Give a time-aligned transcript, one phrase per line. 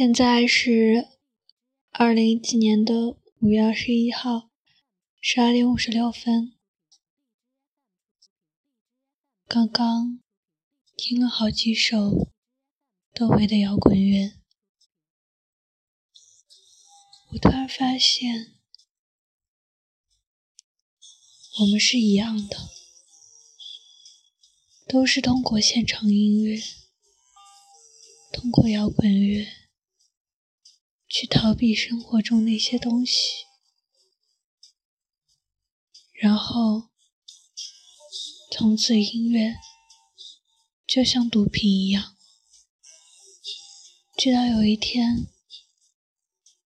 [0.00, 1.08] 现在是
[1.90, 4.48] 二零一七年的五月二十一号
[5.20, 6.56] 十二点五十六分。
[9.46, 10.22] 刚刚
[10.96, 12.32] 听了好几首
[13.12, 14.32] 窦唯的摇滚乐，
[17.32, 18.54] 我突然发现，
[21.58, 22.56] 我们是一样的，
[24.88, 26.58] 都是通过现场音乐，
[28.32, 29.46] 通过摇滚乐。
[31.12, 33.44] 去逃避生活中那些东西，
[36.12, 36.90] 然后
[38.52, 39.56] 从此音乐
[40.86, 42.16] 就像毒品一样，
[44.16, 45.26] 直到有一天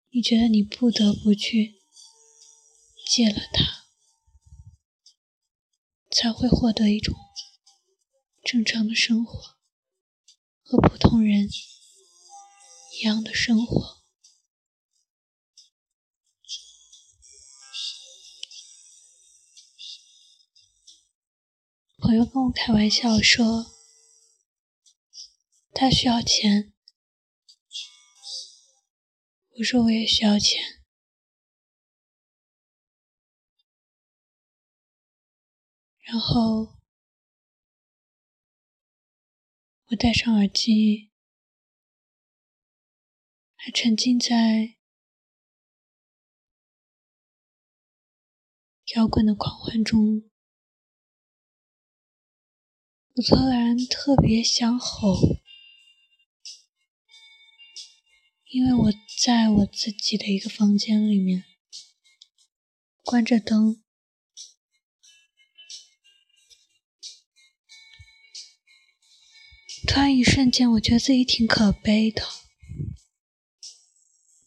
[0.10, 1.82] 你觉得你不得不去
[3.08, 3.86] 戒了它，
[6.12, 7.16] 才会获得一种
[8.44, 9.56] 正常的生活
[10.62, 11.50] 和普通人
[13.00, 14.03] 一样的生活。
[22.04, 23.72] 朋友跟我开玩笑说，
[25.72, 26.74] 他需要钱。
[29.58, 30.62] 我说我也需要钱。
[36.02, 36.76] 然后
[39.86, 41.10] 我戴上耳机，
[43.56, 44.76] 还沉浸在
[48.94, 50.33] 摇滚的狂欢中。
[53.16, 55.38] 我突然特别想吼，
[58.50, 61.46] 因为我在我自己的一个房间里面，
[63.04, 63.84] 关着灯，
[69.88, 72.28] 突然一瞬间，我觉得自己挺可悲的，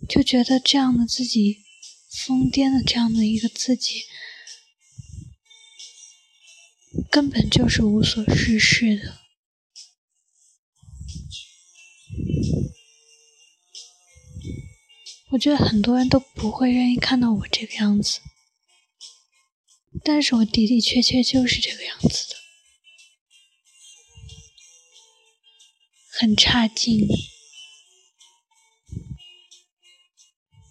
[0.09, 1.62] 就觉得这样的自己，
[2.27, 4.03] 疯癫的这样的一个自己。
[7.11, 9.19] 根本就是无所事事的。
[15.31, 18.21] 我觉得很多人都不会愿意看到我这个样子，
[20.05, 22.37] 但是我的的确确就是这个样子的，
[26.09, 27.07] 很差劲，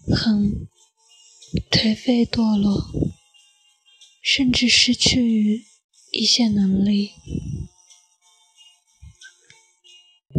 [0.08, 0.66] 很
[1.70, 2.90] 颓废堕落，
[4.22, 5.66] 甚至失去。
[6.10, 7.12] 一些能力，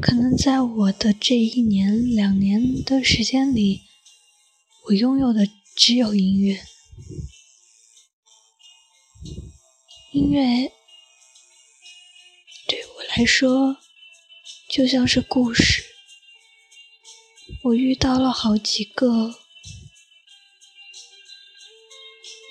[0.02, 3.82] 可能在我的这一年、两年的时间里，
[4.86, 6.66] 我拥有的只有音乐。
[10.14, 10.72] 音乐
[12.68, 13.78] 对我来说
[14.68, 15.84] 就像是故事，
[17.66, 19.36] 我遇到了好几个，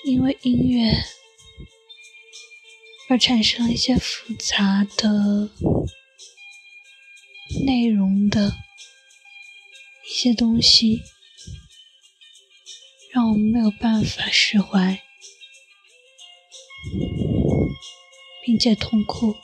[0.05, 1.16] 因为音乐。
[3.09, 5.49] 而产生了一些复杂的
[7.65, 8.53] 内容的
[10.05, 11.01] 一些东西，
[13.13, 15.01] 让我们没有办法释怀，
[18.45, 19.35] 并且痛苦。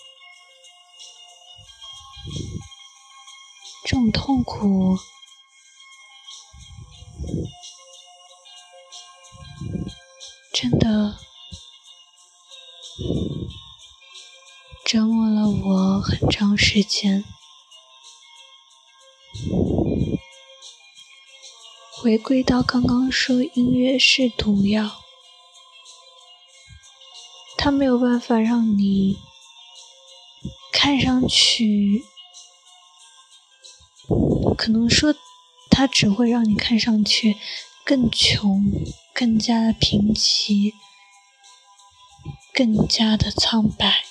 [3.86, 4.98] 这种痛苦
[10.54, 11.23] 真的。
[16.04, 17.24] 很长时间。
[21.92, 25.00] 回归到刚刚说音乐是毒药，
[27.58, 29.16] 它没有办法让你
[30.74, 32.04] 看上去，
[34.58, 35.16] 可能说
[35.70, 37.38] 它只会让你看上去
[37.86, 38.66] 更穷，
[39.14, 40.74] 更加的贫瘠，
[42.54, 44.04] 更加的苍白。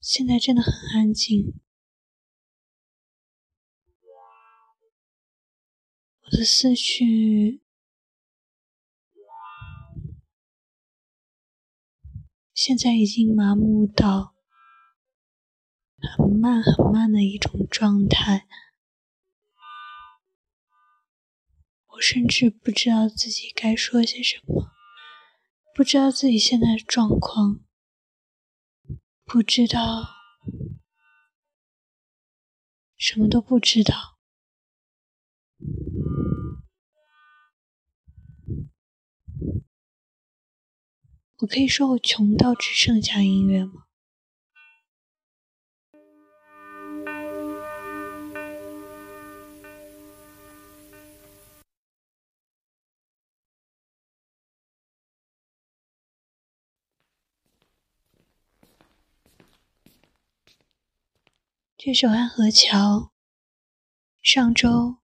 [0.00, 1.60] 现在真的很安静，
[6.22, 7.62] 我的思绪
[12.54, 14.34] 现在已经麻木到
[16.18, 18.48] 很慢很慢的一种状态，
[21.98, 24.70] 我甚至不知道自己该说些什么，
[25.74, 27.58] 不知道自己现在的状况。
[29.24, 30.06] 不知道，
[32.96, 34.16] 什么都不知道。
[41.38, 43.87] 我可以说我穷到只剩下音乐吗？
[61.80, 62.98] 这首《安河桥》，
[64.20, 64.98] 上周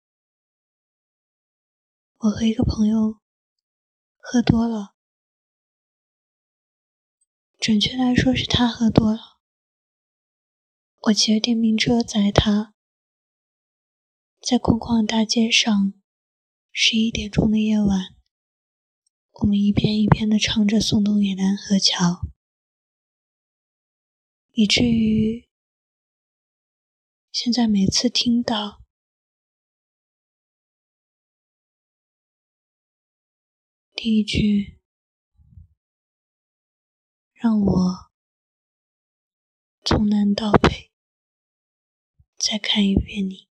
[2.17, 3.21] 我和一个朋友
[4.17, 4.95] 喝多了，
[7.59, 9.37] 准确来说是他喝多了。
[11.03, 12.73] 我骑着电瓶车载他，
[14.41, 15.93] 在空旷大街上，
[16.71, 18.15] 十一点钟的夜晚，
[19.33, 22.13] 我们一遍一遍的唱着宋冬野的《安河桥》，
[24.53, 25.47] 以至于。
[27.33, 28.83] 现在每次听到
[33.95, 34.79] 第一句，
[37.33, 38.11] 让我
[39.83, 40.91] 从南到北
[42.37, 43.49] 再看一遍你，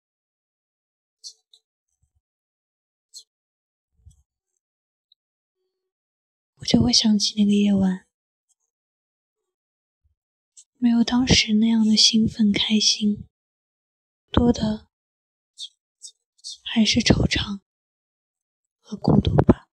[6.54, 8.06] 我就会想起那个夜晚，
[10.78, 13.26] 没有当时那样的兴奋开心。
[14.32, 14.86] 多的
[16.64, 17.60] 还是惆怅
[18.80, 19.68] 和孤独吧。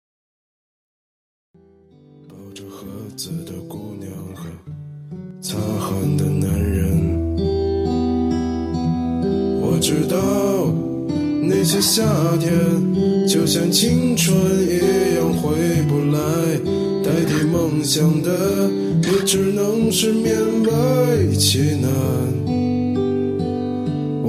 [2.27, 4.49] 抱着盒子的姑娘和
[5.39, 7.37] 擦汗的男人，
[9.61, 10.17] 我知道
[11.47, 12.03] 那些夏
[12.37, 12.49] 天
[13.27, 14.35] 就像青春
[14.67, 14.79] 一
[15.17, 16.57] 样回不来，
[17.03, 18.67] 代替梦想的
[19.03, 20.33] 也只能是勉
[20.63, 22.36] 为其难。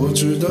[0.08, 0.48] 我知道，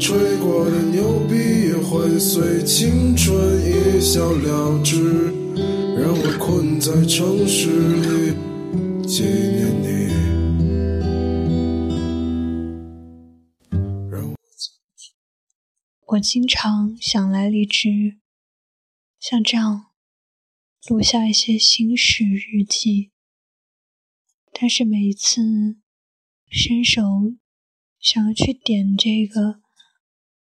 [0.00, 3.32] 吹过的牛逼也会随青春
[3.64, 5.30] 一笑了之，
[5.96, 8.34] 让我困在城市里
[9.06, 10.10] 纪念你。
[16.08, 18.18] 我经常想来荔枝，
[19.20, 19.92] 像这样
[20.88, 23.12] 录下一些心事日记，
[24.52, 25.40] 但是每一次
[26.50, 27.00] 伸手。
[28.02, 29.62] 想要去点这个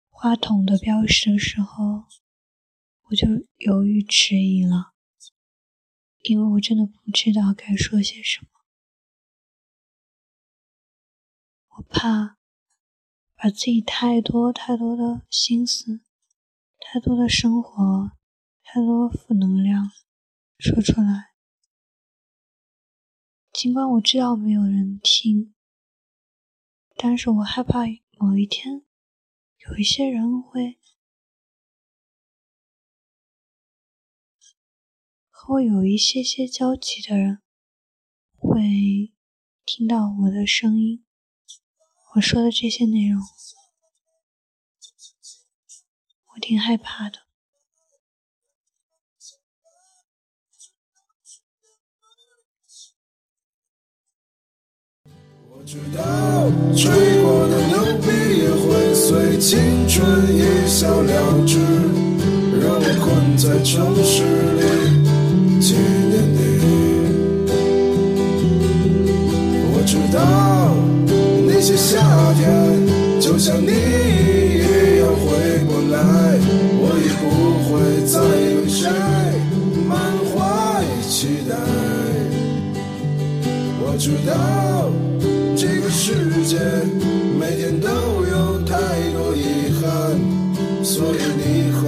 [0.09, 2.05] 话筒的标识的时候，
[3.03, 3.27] 我就
[3.57, 4.93] 犹豫迟疑了，
[6.23, 8.47] 因为我真的不知道该说些什么。
[11.77, 12.39] 我怕
[13.35, 16.01] 把自己太多太多的心思、
[16.79, 18.13] 太多的生活、
[18.63, 19.91] 太多负能量
[20.57, 21.33] 说出来，
[23.51, 25.53] 尽管我知道没有人听。
[27.05, 27.79] 但是我害怕
[28.17, 28.81] 某一天，
[29.67, 30.79] 有一些人会
[35.29, 37.41] 和我有一些些交集的人，
[38.37, 39.11] 会
[39.65, 41.03] 听到我的声音，
[42.15, 43.21] 我说的这些内容，
[46.35, 47.32] 我挺害怕的。
[59.43, 59.59] 青
[59.89, 61.59] 春一笑了之，
[62.61, 64.23] 让我困在城市
[64.55, 64.63] 里
[65.59, 66.37] 纪念你。
[69.67, 70.17] 我知道
[71.45, 71.99] 那些夏
[72.39, 72.41] 天
[73.19, 75.25] 就像你一样回
[75.67, 75.99] 不来，
[76.79, 77.21] 我已不
[77.67, 77.71] 会
[78.05, 78.79] 再为谁
[79.89, 79.91] 满
[80.31, 80.33] 怀
[81.01, 81.53] 期待。
[83.81, 84.31] 我知道。
[85.65, 86.11] 这个世
[86.43, 86.57] 界
[87.39, 88.75] 每天都有太
[89.13, 90.19] 多遗憾，
[90.83, 91.87] 所以你好，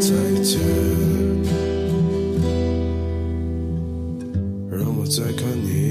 [0.00, 0.10] 再
[0.42, 0.58] 见。
[4.68, 5.81] 让我再看你